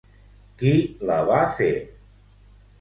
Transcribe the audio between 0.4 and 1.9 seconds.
Qui la va fer?